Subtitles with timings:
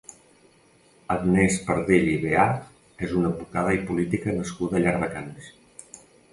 [1.15, 2.47] Agnès Pardell i Veà
[3.09, 5.55] és una advocada i política nascuda a Llardecans.